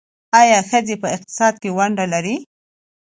[0.39, 2.35] آیا ښځې په اقتصاد کې ونډه نلري؟